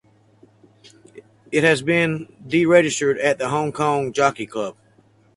[1.51, 4.75] It has been deregistered at the Hong Kong Jockey Club.